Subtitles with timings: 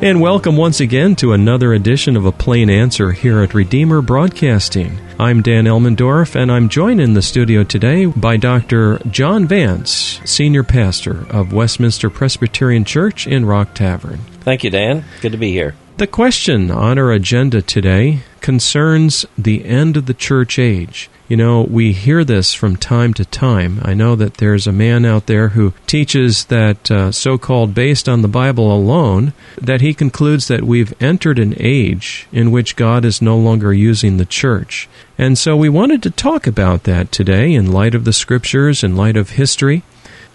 [0.00, 4.96] And welcome once again to another edition of A Plain Answer here at Redeemer Broadcasting.
[5.18, 9.00] I'm Dan Elmendorf, and I'm joined in the studio today by Dr.
[9.10, 14.18] John Vance, Senior Pastor of Westminster Presbyterian Church in Rock Tavern.
[14.42, 15.04] Thank you, Dan.
[15.20, 15.74] Good to be here.
[15.96, 21.10] The question on our agenda today concerns the end of the church age.
[21.28, 23.80] You know, we hear this from time to time.
[23.82, 28.08] I know that there's a man out there who teaches that, uh, so called based
[28.08, 33.04] on the Bible alone, that he concludes that we've entered an age in which God
[33.04, 34.88] is no longer using the church.
[35.18, 38.96] And so we wanted to talk about that today in light of the scriptures, in
[38.96, 39.82] light of history.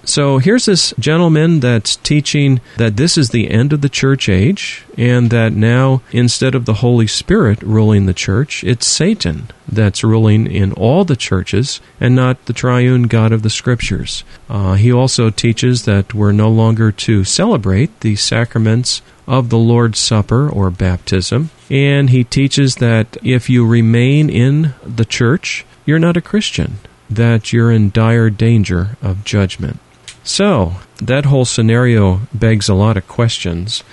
[0.05, 4.83] So here's this gentleman that's teaching that this is the end of the church age,
[4.97, 10.45] and that now, instead of the Holy Spirit ruling the church, it's Satan that's ruling
[10.45, 14.25] in all the churches and not the triune God of the Scriptures.
[14.49, 19.99] Uh, he also teaches that we're no longer to celebrate the sacraments of the Lord's
[19.99, 26.17] Supper or baptism, and he teaches that if you remain in the church, you're not
[26.17, 26.79] a Christian,
[27.09, 29.79] that you're in dire danger of judgment.
[30.23, 33.83] So, that whole scenario begs a lot of questions.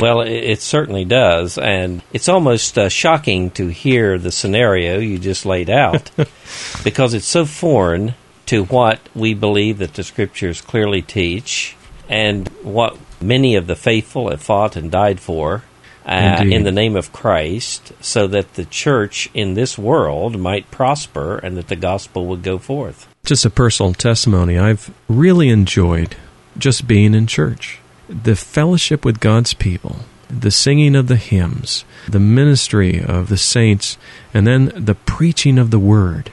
[0.00, 1.58] Well, it, certainly does.
[1.58, 6.10] And it's almost uh, shocking to hear the scenario you just laid out
[6.84, 8.14] because it's so foreign
[8.46, 11.76] to what we believe that the scriptures clearly teach
[12.08, 15.64] and what many of the faithful have fought and died for.
[16.10, 21.38] Uh, in the name of Christ, so that the church in this world might prosper
[21.38, 23.06] and that the gospel would go forth.
[23.24, 24.58] Just a personal testimony.
[24.58, 26.16] I've really enjoyed
[26.58, 27.78] just being in church.
[28.08, 33.96] The fellowship with God's people, the singing of the hymns, the ministry of the saints,
[34.34, 36.32] and then the preaching of the word.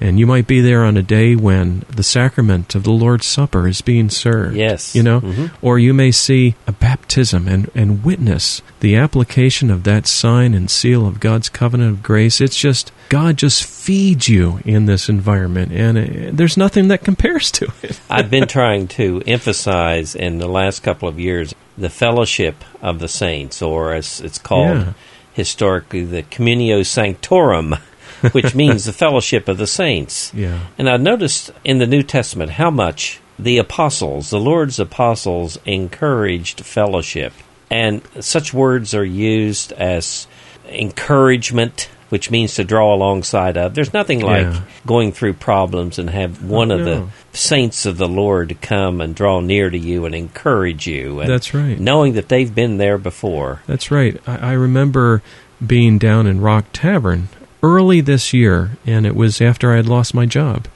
[0.00, 3.68] And you might be there on a day when the sacrament of the Lord's Supper
[3.68, 4.56] is being served.
[4.56, 4.94] Yes.
[4.94, 5.20] You know?
[5.20, 5.46] Mm-hmm.
[5.64, 10.68] Or you may see a baptism and, and witness the application of that sign and
[10.70, 12.40] seal of God's covenant of grace.
[12.40, 17.50] It's just, God just feeds you in this environment, and it, there's nothing that compares
[17.52, 18.00] to it.
[18.10, 23.08] I've been trying to emphasize in the last couple of years the fellowship of the
[23.08, 24.92] saints, or as it's called Yeah.
[25.32, 27.76] historically, the communio sanctorum.
[28.32, 30.32] which means the fellowship of the saints.
[30.34, 30.60] Yeah.
[30.78, 36.60] And I noticed in the New Testament how much the apostles, the Lord's apostles, encouraged
[36.60, 37.32] fellowship.
[37.70, 40.26] And such words are used as
[40.68, 43.74] encouragement, which means to draw alongside of.
[43.74, 44.60] There's nothing like Yeah.
[44.86, 46.84] going through problems and have one of no.
[46.84, 51.20] the saints of the Lord come and draw near to you and encourage you.
[51.20, 51.78] And That's right.
[51.80, 53.62] Knowing that they've been there before.
[53.66, 54.20] That's right.
[54.26, 55.22] I, I remember
[55.64, 57.28] being down in Rock Tavern
[57.64, 60.68] early this year, and it was after I had lost my job.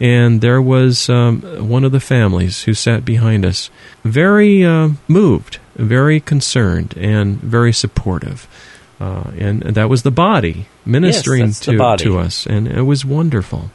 [0.00, 3.68] And there was um, one of the families who sat behind us,
[4.04, 8.46] very uh, moved, very concerned, and very supportive.
[9.00, 12.04] Uh, and that was the body ministering the to, body.
[12.04, 13.70] to us, and it was wonderful.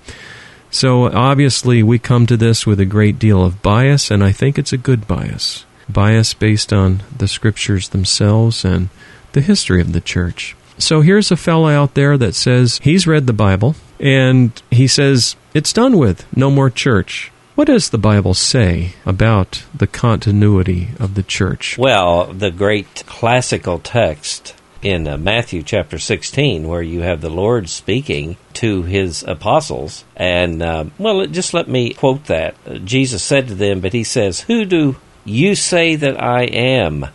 [0.72, 4.58] So obviously, we come to this with a great deal of bias, and I think
[4.58, 5.66] it's a good bias.
[5.90, 8.88] Bias based on the scriptures themselves and
[9.34, 10.56] the history of the church.
[10.78, 15.36] So here's a fellow out there that says he's read the Bible, and he says
[15.54, 17.32] it's done with, no more church.
[17.56, 21.78] What does the Bible say about the continuity of the church?
[21.78, 27.70] Well, the great classical text in uh, Matthew chapter 16, where you have the Lord
[27.70, 30.04] speaking to his apostles.
[30.16, 32.56] And, uh, well, just let me quote that.
[32.66, 37.06] Uh, Jesus said to them, but he says, Who do you say that I am?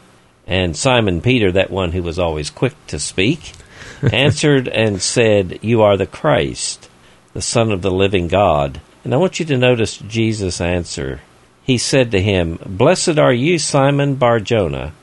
[0.49, 3.53] And Simon Peter, that one who was always quick to speak,
[4.13, 6.89] answered and said, You are the Christ,
[7.35, 8.81] the Son of the living God.
[9.05, 11.21] And I want you to notice Jesus' answer.
[11.63, 14.95] He said to him, Blessed are you, Simon Barjona,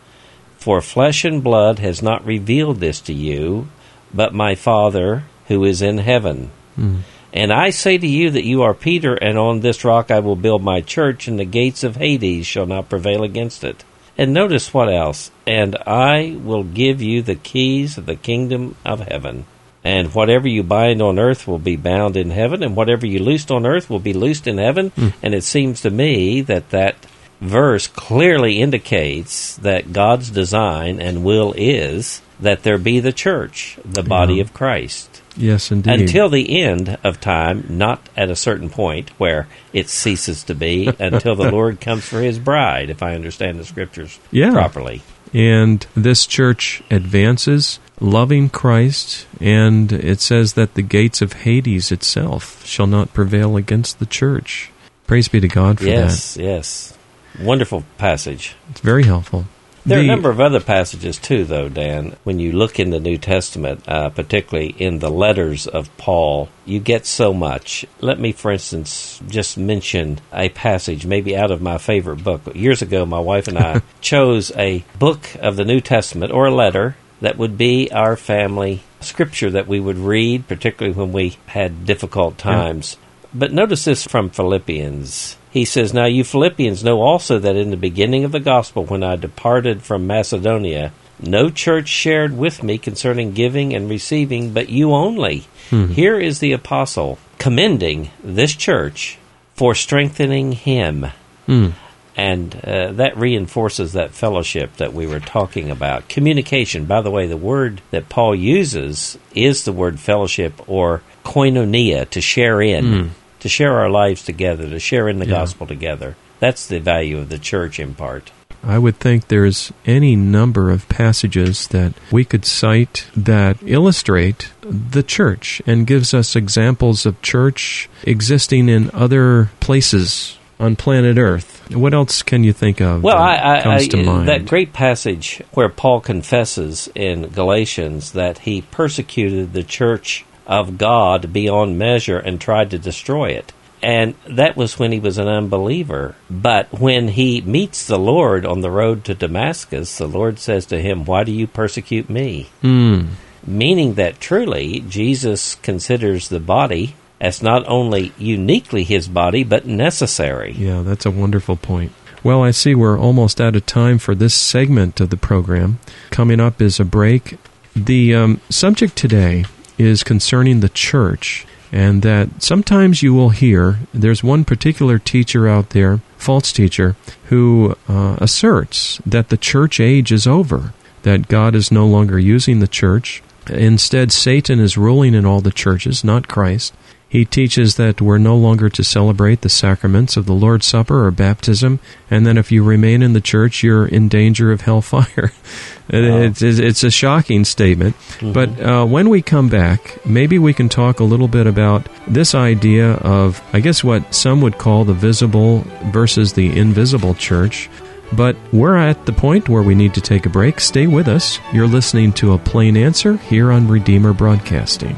[0.57, 3.67] for flesh and blood has not revealed this to you,
[4.11, 6.49] but my Father who is in heaven.
[6.75, 6.97] Hmm.
[7.31, 10.35] And I say to you that you are Peter, and on this rock I will
[10.35, 13.83] build my church, and the gates of Hades shall not prevail against it.
[14.17, 15.31] And notice what else?
[15.45, 19.45] And I will give you the keys of the kingdom of heaven.
[19.83, 23.51] And whatever you bind on earth will be bound in heaven, and whatever you loosed
[23.51, 24.89] on earth will be loosed in heaven.
[24.91, 25.09] Hmm.
[25.21, 26.95] And it seems to me that that
[27.41, 34.01] verse clearly indicates that God's design and will is that there be the church, the
[34.03, 34.41] body Yeah.
[34.43, 35.99] of Christ Yes, indeed.
[36.01, 40.87] until the end of time, not at a certain point where it ceases to be,
[40.99, 44.51] until the Lord comes for his bride, if I understand the scriptures Yeah.
[44.51, 45.01] properly.
[45.33, 52.65] And this church advances, loving Christ, and it says that the gates of Hades itself
[52.65, 54.71] shall not prevail against the church.
[55.07, 55.91] Praise be to God for that.
[55.91, 56.97] Yes, yes.
[57.41, 58.55] Wonderful passage.
[58.71, 59.45] It's very helpful.
[59.85, 62.15] There are a number of other passages too, though, Dan.
[62.23, 66.79] When you look in the New Testament, uh, particularly in the letters of Paul, you
[66.79, 67.85] get so much.
[68.01, 72.55] Let me, for instance, just mention a passage, maybe out of my favorite book.
[72.55, 76.55] Years ago, my wife and I chose a book of the New Testament or a
[76.55, 81.85] letter that would be our family scripture that we would read, particularly when we had
[81.85, 82.97] difficult times.
[83.35, 85.37] But notice this from Philippians.
[85.55, 89.03] He says, Now you Philippians know also that in the beginning of the gospel, when
[89.03, 94.91] I departed from Macedonia, no church shared with me concerning giving and receiving, but you
[94.91, 95.47] only.
[95.69, 99.17] Here is the apostle commending this church
[99.53, 101.05] for strengthening him.
[101.45, 101.69] Hmm.
[102.17, 106.09] And uh, that reinforces that fellowship that we were talking about.
[106.09, 112.09] Communication, by the way, the word that Paul uses is the word fellowship or koinonia,
[112.09, 113.11] to share in,
[113.45, 115.35] to share our lives together, to share in the Yeah.
[115.35, 116.15] gospel together.
[116.39, 118.31] That's the value of the church in part.
[118.63, 125.03] I would think there's any number of passages that we could cite that illustrate the
[125.03, 131.61] church and gives us examples of church existing in other places on planet Earth.
[131.71, 133.03] What else can you think of?
[133.03, 134.27] Well, that I, I, comes I, uh, mind.
[134.27, 141.33] that great passage where Paul confesses in Galatians that he persecuted the church of God
[141.33, 143.53] beyond measure and tried to destroy it.
[143.81, 146.15] And that was when he was an unbeliever.
[146.29, 150.81] But when he meets the Lord on the road to Damascus, the Lord says to
[150.81, 152.49] him, Why do you persecute me?
[152.61, 153.09] Hmm.
[153.45, 160.53] Meaning that truly Jesus considers the body as not only uniquely his body, but necessary.
[160.53, 161.91] Yeah, that's a wonderful point.
[162.23, 165.77] Well, I see we're almost out of time for this segment of the program.
[166.09, 167.37] Coming up is a break.
[167.75, 169.45] The um, subject today
[169.77, 175.71] is concerning the church, and that sometimes you will hear there's one particular teacher out
[175.71, 176.95] there, false teacher,
[177.25, 180.73] who uh, asserts that the church age is over,
[181.03, 183.21] that God is no longer using the church.
[183.49, 186.73] Instead, Satan is ruling in all the churches, not Christ.
[187.15, 191.11] He teaches that we're no longer to celebrate the sacraments of the Lord's Supper or
[191.11, 191.79] baptism,
[192.11, 195.31] and that if you remain in the church, you're in danger of hellfire.
[195.89, 197.95] it's, it's, it's a shocking statement.
[198.21, 202.35] But uh, when we come back, maybe we can talk a little bit about this
[202.35, 207.69] idea of, I guess, what some would call the visible versus the invisible church.
[208.11, 210.59] But we're at the point where we need to take a break.
[210.59, 211.39] Stay with us.
[211.53, 214.97] You're listening to A Plain Answer here on Redeemer Broadcasting.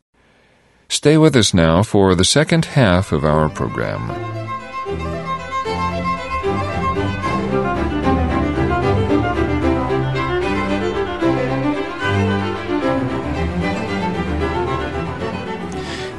[0.91, 4.11] Stay with us now for the second half of our program.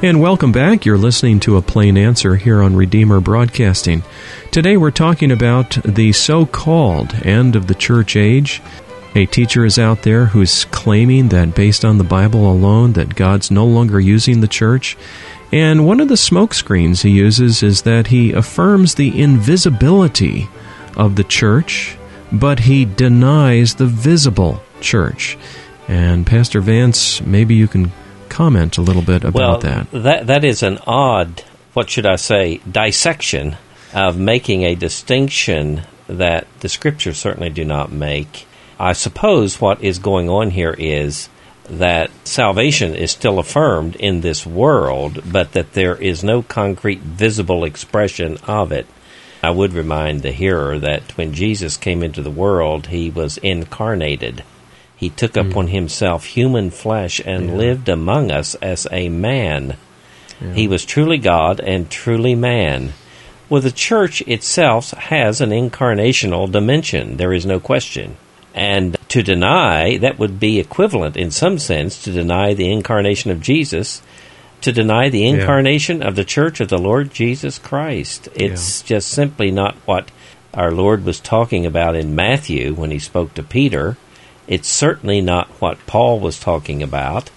[0.01, 0.85] And welcome back.
[0.87, 4.01] You're listening to A Plain Answer here on Redeemer Broadcasting.
[4.49, 8.59] Today we're talking about the so called end of the church age.
[9.15, 13.51] A teacher is out there who's claiming that based on the Bible alone that God's
[13.51, 14.97] no longer using the church.
[15.51, 20.49] And one of the smokescreens he uses is that he affirms the invisibility
[20.97, 21.95] of the church,
[22.31, 25.37] but he denies the visible church.
[25.87, 27.91] And Pastor Vance, maybe you can
[28.29, 29.91] comment a little bit about well, that.
[29.91, 31.43] that that is an odd,
[31.73, 33.57] what should I say, dissection
[33.93, 38.47] of making a distinction that the scriptures certainly do not make.
[38.79, 41.29] I suppose what is going on here is
[41.69, 47.63] that salvation is still affirmed in this world, but that there is no concrete visible
[47.63, 48.87] expression of it.
[49.41, 54.43] I would remind the hearer that when Jesus came into the world, he was incarnated.
[54.95, 55.39] He took hmm.
[55.39, 57.55] upon himself human flesh and Yeah.
[57.55, 59.75] lived among us as a man.
[60.41, 60.53] Yeah.
[60.53, 62.93] He was truly God and truly man.
[63.49, 67.17] Well, the church itself has an incarnational dimension.
[67.17, 68.17] There is no question.
[68.53, 73.41] And to deny, that would be equivalent in some sense to deny the incarnation of
[73.41, 74.01] Jesus,
[74.61, 78.29] to deny the incarnation of the church of the Lord Jesus Christ.
[78.35, 80.11] It's just simply not what
[80.53, 83.97] our Lord was talking about in Matthew when he spoke to Peter.
[84.47, 87.31] It's certainly not what Paul was talking about.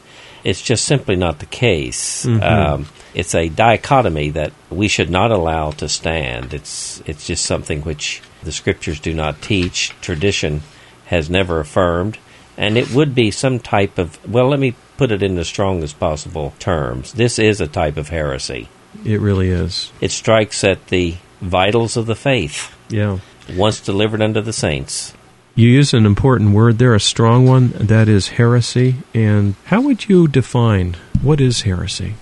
[0.44, 2.24] It's just simply not the case.
[2.42, 6.52] Um, it's a dichotomy that we should not allow to stand.
[6.52, 9.92] It's it's just something which the scriptures do not teach.
[10.02, 10.60] Tradition
[11.06, 12.18] has never affirmed,
[12.56, 14.48] and it would be some type of well.
[14.48, 17.12] Let me put it in the strongest possible terms.
[17.12, 18.68] This is a type of heresy.
[19.04, 19.92] It really is.
[20.00, 23.18] It strikes at the vitals of the faith, Yeah.
[23.54, 25.12] once delivered unto the saints.
[25.54, 28.96] You use an important word there, a strong one, that is heresy.
[29.14, 32.14] And how would you define what is heresy?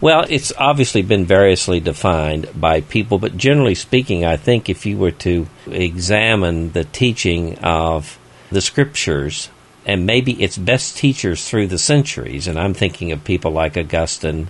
[0.00, 4.96] Well, it's obviously been variously defined by people, but generally speaking, I think if you
[4.96, 8.16] were to examine the teaching of
[8.50, 9.50] the scriptures
[9.84, 14.48] and maybe its best teachers through the centuries, and I'm thinking of people like Augustine,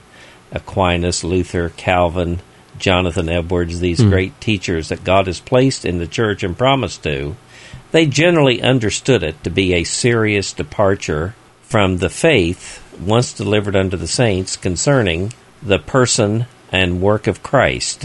[0.52, 2.40] Aquinas, Luther, Calvin,
[2.78, 4.10] Jonathan Edwards, these hmm.
[4.10, 7.36] great teachers that God has placed in the church and promised to,
[7.90, 11.34] they generally understood it to be a serious departure
[11.68, 15.32] from the faith once delivered unto the saints concerning
[15.62, 18.04] the person and work of Christ.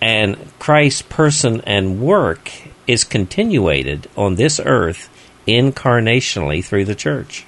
[0.00, 2.50] And Christ's person and work
[2.86, 5.08] is continuated on this earth
[5.46, 7.44] incarnationally through the church.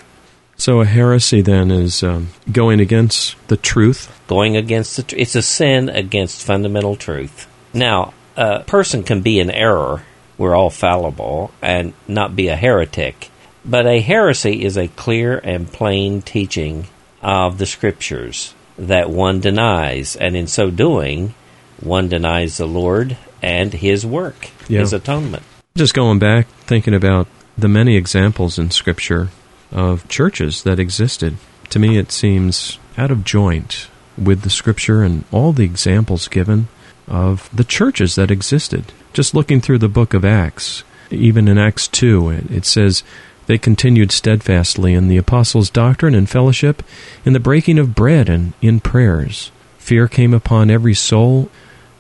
[0.56, 4.08] So a heresy then is um, going against the truth.
[4.28, 9.40] going against the tr- it's a sin against fundamental truth now a person can be
[9.40, 10.02] in error
[10.38, 13.28] we're all fallible and not be a heretic
[13.64, 16.86] but a heresy is a clear and plain teaching
[17.22, 21.34] of the scriptures that one denies and in so doing
[21.80, 24.80] one denies the lord and his work Yeah.
[24.80, 25.42] his atonement
[25.76, 27.26] Just going back, thinking about
[27.56, 29.28] the many examples in Scripture
[29.70, 31.36] of churches that existed,
[31.70, 33.88] to me it seems out of joint
[34.18, 36.68] with the Scripture and all the examples given
[37.08, 38.92] of the churches that existed.
[39.12, 43.02] Just looking through the book of Acts, even in Acts 2, it, it says,
[43.46, 46.82] They continued steadfastly in the apostles' doctrine and fellowship,
[47.24, 49.50] in the breaking of bread and in prayers.
[49.78, 51.50] Fear came upon every soul.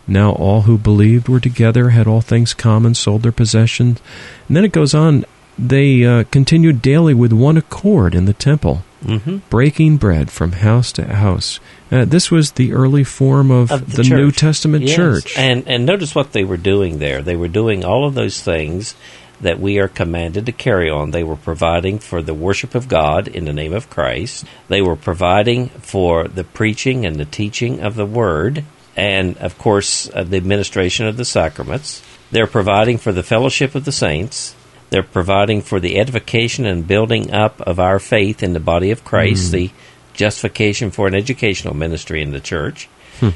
[0.06, 4.00] Now all who believed were together, had all things common, sold their possessions.
[4.46, 5.24] And then it goes on,
[5.58, 9.38] they uh, continued daily with one accord in the temple, mm-hmm.
[9.50, 11.60] breaking bread from house to house.
[11.90, 14.16] Uh, this was the early form of, of the, church.
[14.16, 14.96] New Testament Yes.
[14.96, 15.38] church.
[15.38, 17.20] And and notice what they were doing there.
[17.20, 18.94] They were doing all of those things
[19.42, 21.10] that we are commanded to carry on.
[21.10, 24.44] They were providing for the worship of God in the name of Christ.
[24.68, 28.64] They were providing for the preaching and the teaching of the word
[28.96, 32.02] and of course uh, the administration of the sacraments.
[32.30, 34.54] They're providing for the fellowship of the saints.
[34.90, 39.04] They're providing for the edification and building up of our faith in the body of
[39.04, 39.70] Christ, the
[40.12, 42.88] justification for an educational ministry in the church.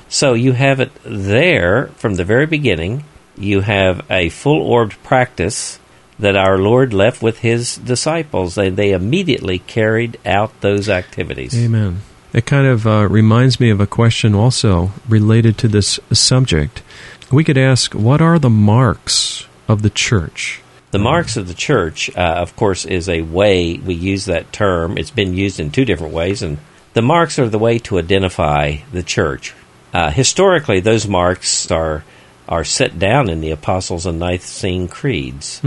[0.09, 3.05] So you have it there from the very beginning.
[3.39, 5.79] You have a full orbed practice
[6.19, 11.55] that our Lord left with his disciples, and they immediately carried out those activities.
[11.55, 12.01] Amen.
[12.33, 16.83] It kind of uh, reminds me of a question also related to this subject.
[17.31, 20.61] We could ask, what are the marks of the church?
[20.91, 24.97] The marks of the church, uh, of course, is a way we use that term.
[24.97, 26.59] It's been used in two different ways, and
[26.95, 29.55] the marks are the way to identify the church.
[29.93, 32.05] Uh, historically, those marks are
[32.49, 35.61] are set down in the Apostles' and Nicene creeds,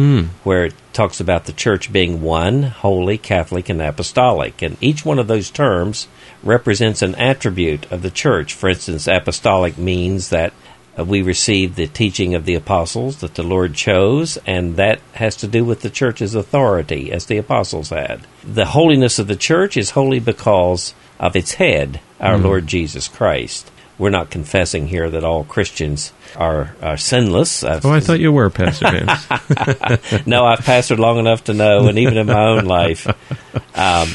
[0.43, 4.61] where it talks about the church being one, holy, Catholic, and apostolic.
[4.61, 6.07] And each one of those terms
[6.41, 8.53] represents an attribute of the church.
[8.53, 10.53] For instance, apostolic means that
[10.97, 15.35] uh, we receive the teaching of the apostles that the Lord chose, and that has
[15.37, 18.25] to do with the church's authority, as the apostles had.
[18.43, 23.69] The holiness of the church is holy because of its head, our Lord Jesus Christ.
[23.99, 27.63] We're not confessing here that all Christians are, are sinless.
[27.63, 30.25] Uh, Oh, I thought you were, Pastor Vance.
[30.25, 33.05] no, I've pastored long enough to know, and even in my own life.
[33.77, 34.09] Um,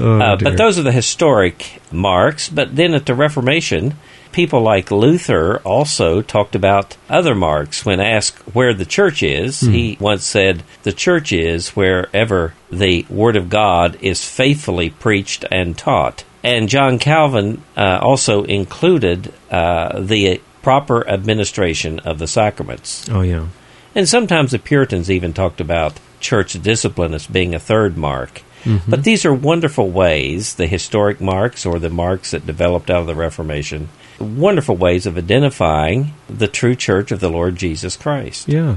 [0.00, 2.48] Oh, uh, but those are the historic marks.
[2.48, 3.94] But then at the Reformation,
[4.32, 7.84] people like Luther also talked about other marks.
[7.86, 13.36] When asked where the church is, he once said, The church is wherever the Word
[13.36, 16.24] of God is faithfully preached and taught.
[16.46, 23.08] And John Calvin uh, also included uh, the proper administration of the sacraments.
[23.10, 23.46] oh, yeah.
[23.94, 28.42] And sometimes the Puritans even talked about church discipline as being a third mark.
[28.64, 28.90] Mm-hmm.
[28.90, 33.06] But these are wonderful ways, the historic marks or the marks that developed out of
[33.06, 33.88] the Reformation,
[34.18, 38.48] wonderful ways of identifying the true church of the Lord Jesus Christ.
[38.48, 38.76] Yeah.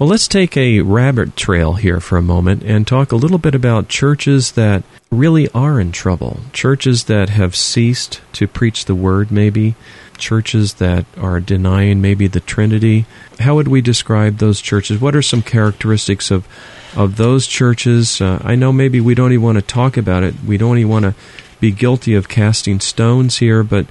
[0.00, 3.54] Well, let's take a rabbit trail here for a moment and talk a little bit
[3.54, 6.40] about churches that really are in trouble.
[6.54, 9.74] Churches that have ceased to preach the word, maybe.
[10.16, 13.04] Churches that are denying maybe the Trinity.
[13.40, 15.02] How would we describe those churches?
[15.02, 16.48] What are some characteristics of,
[16.96, 18.22] of those churches?
[18.22, 20.34] Uh, I know maybe we don't even want to talk about it.
[20.46, 21.14] We don't even want to
[21.60, 23.84] be guilty of casting stones here, but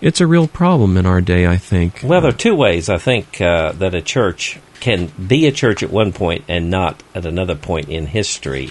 [0.00, 2.02] it's a real problem in our day, I think.
[2.04, 5.82] Well, there are two ways I think uh, that a church can be a church
[5.82, 8.70] at one point and not at another point in history.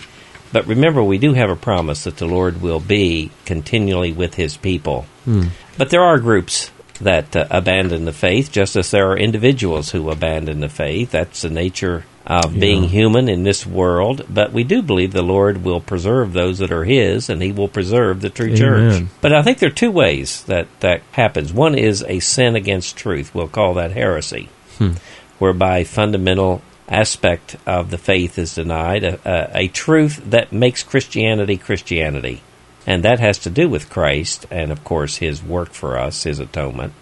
[0.53, 4.55] But remember, we do have a promise that the Lord will be continually with his
[4.55, 5.05] people.
[5.25, 5.47] Hmm.
[5.77, 10.09] But there are groups that uh, abandon the faith, just as there are individuals who
[10.09, 11.11] abandon the faith.
[11.11, 12.59] That's the nature of Yeah.
[12.61, 14.25] being human in this world.
[14.29, 17.67] But we do believe the Lord will preserve those that are his, and he will
[17.67, 19.03] preserve the true church.
[19.19, 21.51] But I think there are two ways that that happens.
[21.51, 23.35] One is a sin against truth.
[23.35, 24.91] We'll call that heresy Hmm.
[25.39, 31.57] Whereby fundamental aspect of the faith is denied, a, a, a truth that makes Christianity
[31.57, 32.41] Christianity.
[32.87, 36.39] And that has to do with Christ and, of course, his work for us, his
[36.39, 36.93] atonement.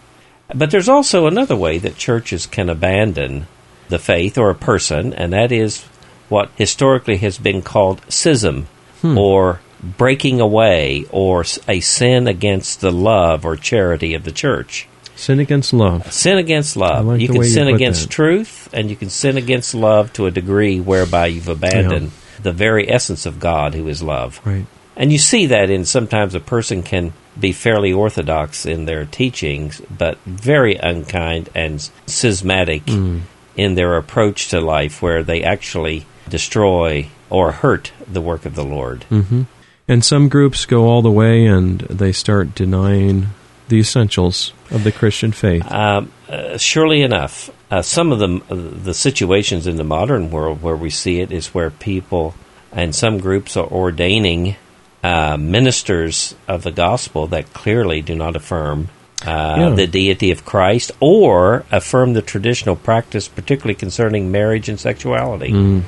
[0.56, 3.48] But there's also another way that churches can abandon
[3.90, 5.84] the faith or a person, and that is
[6.30, 8.68] what historically has been called schism
[9.02, 9.18] hmm.
[9.18, 14.88] or breaking away or a sin against the love or charity of the church.
[15.24, 16.12] Sin against love.
[16.12, 17.06] Sin against love.
[17.06, 18.10] Like you can way you sin against that.
[18.12, 22.12] truth, and you can sin against love to a degree whereby you've abandoned
[22.42, 24.42] the very essence of God, who is love.
[24.44, 24.66] Right.
[24.98, 29.82] And you see that in sometimes a person can be fairly orthodox in their teachings,
[29.90, 33.22] but very unkind and schismatic Mm.
[33.56, 38.64] in their approach to life, where they actually destroy or hurt the work of the
[38.66, 39.06] Lord.
[39.06, 39.44] hmm
[39.88, 43.28] And some groups go all the way and they start denying
[43.70, 45.70] the essentials of the Christian faith.
[45.72, 50.76] Um, uh, surely enough, uh, some of the the situations in the modern world where
[50.76, 52.36] we see it is where people
[52.72, 54.56] and some groups are ordaining
[55.04, 58.90] uh, ministers of the gospel that clearly do not affirm
[59.26, 59.70] uh, Yeah.
[59.76, 65.52] the deity of Christ or affirm the traditional practice, particularly concerning marriage and sexuality.
[65.52, 65.84] Mm.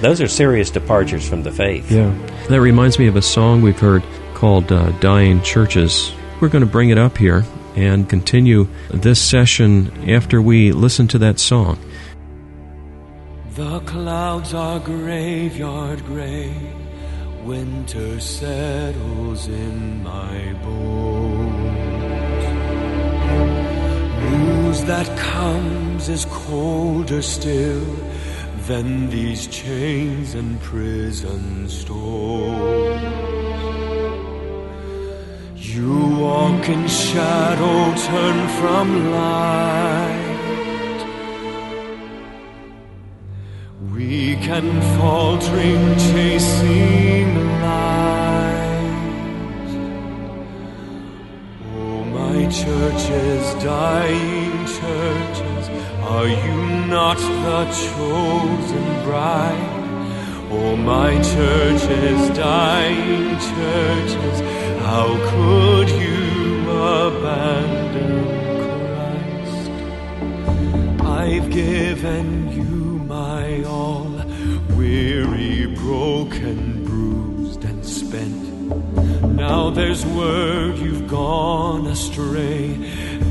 [0.00, 1.90] Those are serious departures from the faith.
[1.90, 2.12] Yeah.
[2.48, 4.02] That reminds me of a song we've heard
[4.34, 6.12] called uh, Dying Churches.
[6.44, 7.42] We're going to bring it up here
[7.74, 11.78] and continue this session after we listen to that song.
[13.54, 16.54] The clouds are graveyard gray.
[17.44, 21.54] Winter settles in my bones.
[24.30, 27.86] News that comes is colder still
[28.66, 33.43] than these chains and prison stores.
[35.74, 41.00] You walk in shadow, turn from light.
[43.92, 48.84] Weak and faltering, chasing light.
[51.74, 55.68] Oh, my churches, dying churches,
[56.02, 59.80] are you not the chosen bride?
[60.52, 64.63] Oh, my churches, dying churches,
[64.94, 68.14] how could you abandon
[68.64, 69.72] Christ?
[71.02, 72.74] I've given you
[73.16, 74.12] my all,
[74.76, 78.44] weary, broken, bruised, and spent.
[79.34, 82.62] Now there's word you've gone astray,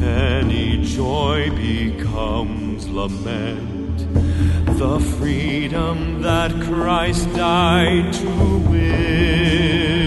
[0.01, 3.99] any joy becomes lament.
[4.83, 10.02] The freedom that Christ died to win.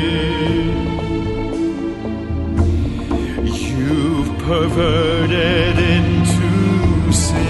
[4.47, 7.43] Perverted into sin.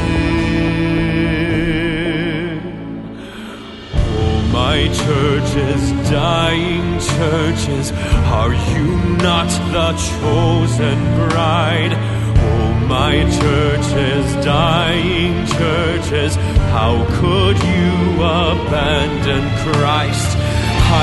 [3.94, 7.92] Oh, my churches, dying churches,
[8.40, 8.86] are you
[9.18, 11.92] not the chosen bride?
[11.92, 16.32] Oh, my churches, dying churches,
[16.72, 17.92] how could you
[18.24, 20.30] abandon Christ?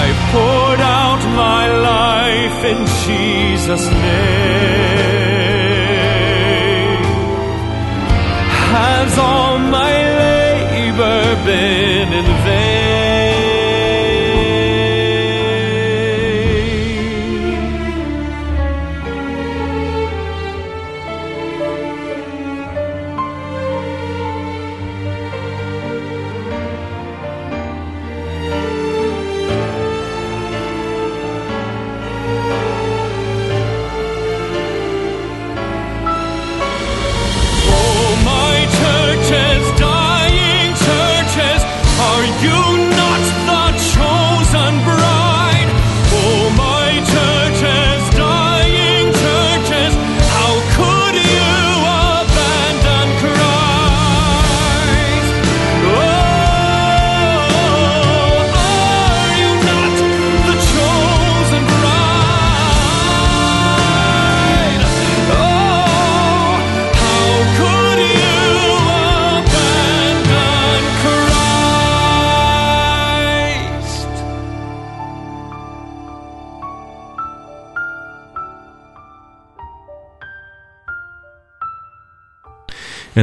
[0.01, 5.22] I poured out my life in Jesus' name.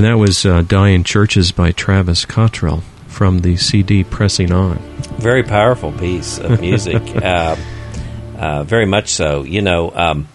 [0.00, 4.78] And that was uh, Dying Churches by Travis Cottrell from the CD Pressing On.
[5.18, 7.02] Very powerful piece of music.
[7.16, 7.54] uh,
[8.38, 9.42] uh, very much so.
[9.42, 10.26] You know, um,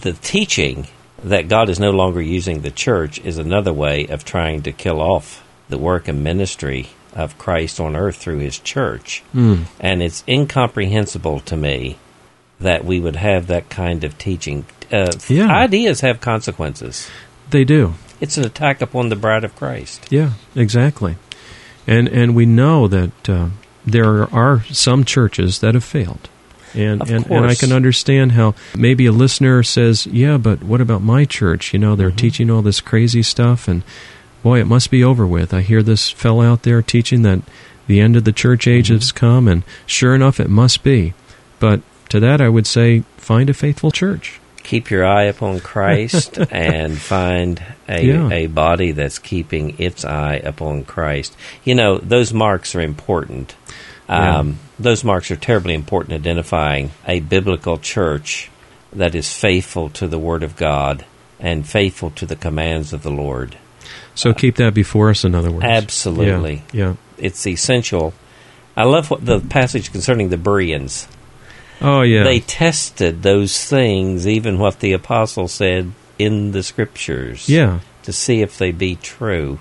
[0.00, 0.86] the teaching
[1.24, 5.02] that God is no longer using the church is another way of trying to kill
[5.02, 9.22] off the work and ministry of Christ on earth through his church.
[9.34, 9.64] Mm.
[9.78, 11.98] And it's incomprehensible to me
[12.60, 14.64] that we would have that kind of teaching.
[14.90, 15.54] Uh, Yeah.
[15.54, 17.10] Ideas have consequences.
[17.50, 17.92] They do.
[18.22, 20.06] It's an attack upon the bride of Christ.
[20.10, 21.16] Yeah, exactly.
[21.86, 23.48] And and we know that uh,
[23.84, 26.28] there are some churches that have failed.
[26.74, 31.02] And, and and I can understand how maybe a listener says, "Yeah, but what about
[31.02, 31.74] my church?
[31.74, 32.16] You know, they're Mm-hmm.
[32.16, 33.82] teaching all this crazy stuff and
[34.42, 35.52] boy, it must be over with.
[35.52, 37.40] I hear this fellow out there teaching that
[37.88, 38.94] the end of the church age Mm-hmm.
[38.94, 41.12] has come and sure enough it must be."
[41.58, 44.38] But to that I would say find a faithful church.
[44.62, 48.30] Keep your eye upon Christ and find a, Yeah.
[48.30, 51.36] a body that's keeping its eye upon Christ.
[51.64, 53.54] You know, those marks are important.
[54.08, 54.38] Yeah.
[54.38, 58.50] Um, Those marks are terribly important identifying a biblical church
[58.92, 61.04] that is faithful to the Word of God
[61.40, 63.56] and faithful to the commands of the Lord.
[64.14, 65.64] So keep that before us in other words.
[65.64, 66.62] Absolutely.
[66.72, 66.88] Yeah.
[66.88, 66.94] yeah.
[67.18, 68.12] It's essential.
[68.76, 71.06] I love what the passage concerning the Bereans.
[71.82, 72.22] Oh yeah.
[72.24, 77.80] They tested those things, even what the apostle said in the scriptures, yeah.
[78.04, 79.58] to see if they be true.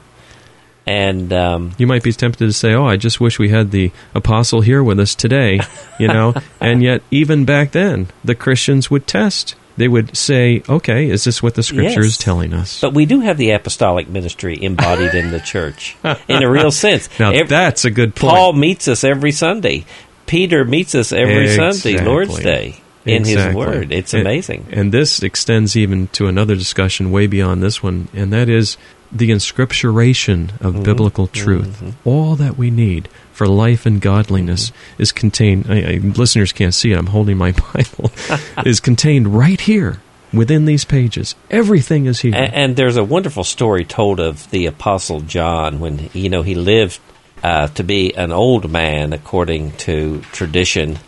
[0.86, 3.92] And um, You might be tempted to say, "Oh, I just wish we had the
[4.16, 5.60] apostle here with us today,"
[6.00, 6.34] you know.
[6.60, 9.56] and yet, even back then, the Christians would test.
[9.78, 13.20] They would say, "Okay, is this what the Scripture is telling us?" but we do
[13.22, 15.96] have the apostolic ministry embodied in the church
[16.28, 17.08] in a real sense.
[17.20, 18.34] now Ev- that's a good point.
[18.34, 19.86] Paul meets us every Sunday.
[20.32, 23.92] Peter meets us every Sunday, Lord's Day, in his word.
[23.92, 24.66] It's And- amazing.
[24.72, 28.78] And this extends even to another discussion way beyond this one, and that is
[29.12, 30.84] the inscripturation of Mm-hmm.
[30.84, 31.84] biblical truth.
[32.06, 35.02] All that we need for life and godliness Mm-hmm.
[35.02, 35.66] is contained.
[35.70, 36.98] I, I, listeners can't see it.
[36.98, 38.12] I'm holding my Bible.
[38.66, 40.00] is contained right here
[40.32, 41.36] within these pages.
[41.50, 42.34] Everything is here.
[42.34, 46.56] And, and there's a wonderful story told of the Apostle John when you know he
[46.56, 47.02] lived
[47.44, 51.00] uh, to be an old man according to tradition,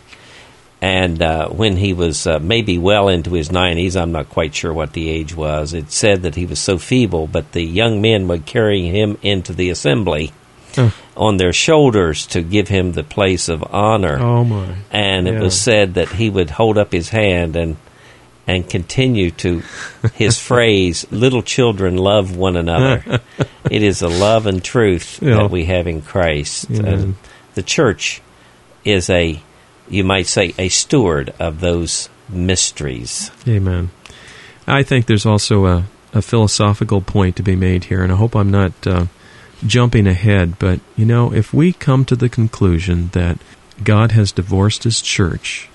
[0.82, 4.72] and uh, when he was uh, maybe well into his 90s, I'm not quite sure
[4.72, 5.72] what the age was.
[5.72, 9.52] It said that he was so feeble, but the young men would carry him into
[9.54, 10.32] the assembly
[11.16, 14.74] on their shoulders to give him the place of honor oh my!
[14.90, 15.40] and it Yeah.
[15.40, 17.76] was said that he would hold up his hand and
[18.46, 19.62] and continue to
[20.14, 23.20] his phrase little children love one another
[23.70, 25.36] it is a love and truth Yeah.
[25.36, 27.16] that we have in christ and
[27.54, 28.20] the church
[28.84, 29.40] is a
[29.88, 33.90] you might say a steward of those mysteries Amen.
[34.66, 38.34] I think there's also a, a philosophical point to be made here, and I hope
[38.34, 39.06] I'm not uh,
[39.66, 43.36] jumping ahead, but you know, if we come to the conclusion that
[43.82, 45.68] God has divorced his church,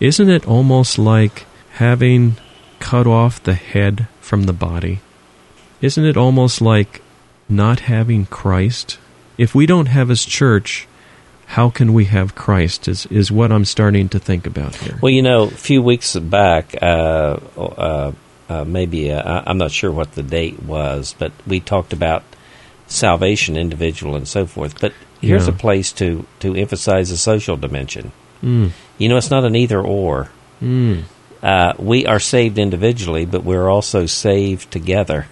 [0.00, 1.44] isn't it almost like
[1.80, 2.36] having
[2.78, 5.00] cut off the head from the body?
[5.80, 7.02] Isn't it almost like
[7.48, 8.98] not having Christ?
[9.38, 10.86] If we don't have his church,
[11.56, 12.86] how can we have Christ?
[12.86, 14.98] Is is what I'm starting to think about here.
[15.02, 18.12] well you know a few weeks back uh, uh,
[18.48, 22.22] uh, maybe uh, i'm not sure what the date was but we talked about
[22.88, 25.54] salvation individual and so forth but here's Yeah.
[25.54, 28.12] a place to to emphasize the social dimension
[28.42, 30.30] Mm, you know it's not an either or
[30.62, 31.02] mm,
[31.42, 35.26] uh, we are saved individually but we're also saved together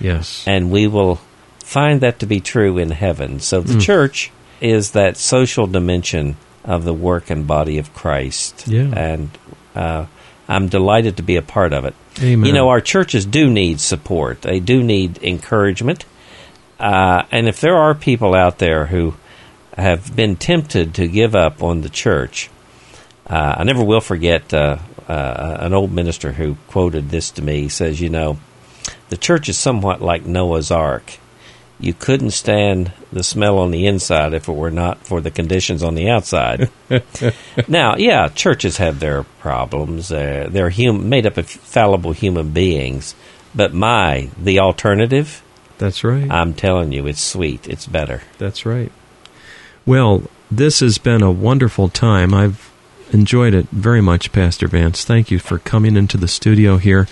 [0.00, 0.44] yes.
[0.46, 1.20] and we will
[1.64, 3.80] find that to be true in heaven so the Mm.
[3.82, 8.92] church is that social dimension of the work and body of christ Yeah.
[8.94, 9.30] and
[9.74, 10.06] uh,
[10.48, 12.44] i'm delighted to be a part of it Amen.
[12.46, 14.42] you know, our churches do need support.
[14.42, 16.04] They do need encouragement.
[16.78, 19.14] Uh, and if there are people out there who
[19.78, 22.50] have been tempted to give up on the church,
[23.28, 24.78] uh, I never will forget uh,
[25.10, 27.68] uh, an old minister who quoted this to me.
[27.68, 28.38] Says, You know,
[29.08, 31.18] the church is somewhat like Noah's Ark.
[31.80, 35.82] You couldn't stand the smell on the inside if it were not for the conditions
[35.82, 36.70] on the outside.
[37.68, 40.12] now, yeah, churches have their problems.
[40.12, 43.14] Uh, they're hum- made up of fallible human beings.
[43.54, 45.42] But my, the alternative,
[45.78, 46.30] That's right.
[46.30, 47.66] I'm telling you, it's sweet.
[47.66, 48.22] It's better.
[48.38, 48.92] That's right.
[49.86, 52.34] Well, this has been a wonderful time.
[52.34, 52.69] I've
[53.12, 55.04] enjoyed it very much, Pastor Vance.
[55.04, 57.06] Thank you for coming into the studio here,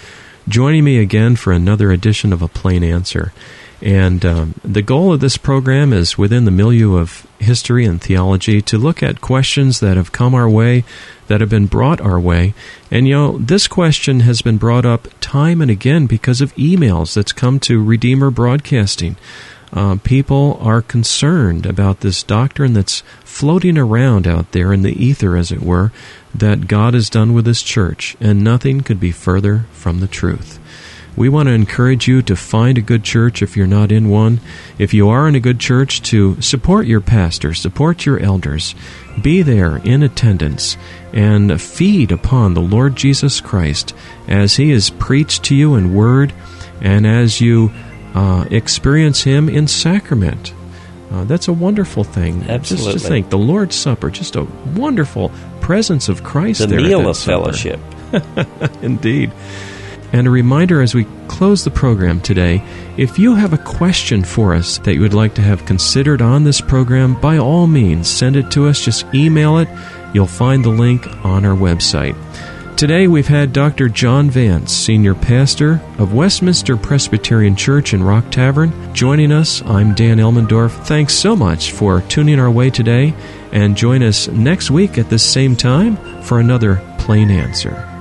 [0.49, 3.33] joining me again for another edition of A Plain Answer.
[3.81, 8.61] And um, the goal of this program is within the milieu of history and theology
[8.63, 10.85] to look at questions that have come our way,
[11.29, 12.55] that have been brought our way.
[12.91, 17.15] And you know, this question has been brought up time and again because of emails
[17.15, 19.17] that's come to Redeemer Broadcasting.
[19.73, 25.37] Uh, people are concerned about this doctrine that's floating around out there in the ether,
[25.37, 25.93] as it were,
[26.35, 30.59] that God has done with His church, and nothing could be further from the truth.
[31.17, 34.41] We want to encourage you to find a good church if you're not in one.
[34.79, 38.77] If you are in a good church, to support your pastor, support your elders,
[39.21, 40.77] be there in attendance,
[41.13, 43.95] and feed upon the Lord Jesus Christ
[44.29, 46.33] as He is preached to you in word
[46.81, 47.73] and as you
[48.15, 50.53] uh, experience Him in sacrament.
[51.11, 52.45] Uh, that's a wonderful thing.
[52.49, 52.93] Absolutely.
[52.93, 54.45] Just to think, the Lord's Supper, just a
[54.75, 56.81] wonderful presence of Christ the there.
[56.81, 57.81] meal of fellowship.
[58.83, 59.33] Indeed.
[60.13, 62.63] And a reminder as we close the program today
[62.97, 66.45] if you have a question for us that you would like to have considered on
[66.45, 68.85] this program, by all means, send it to us.
[68.85, 69.69] Just email it.
[70.15, 72.17] You'll find the link on our website.
[72.79, 73.89] Today we've had Dr.
[73.89, 79.63] John Vance, Senior Pastor of Westminster Presbyterian Church in Rock Tavern, joining us.
[79.63, 80.87] I'm Dan Elmendorf.
[80.87, 83.15] Thanks so much for tuning our way today,
[83.51, 87.98] and join us next week at this same time for another Plain Answer.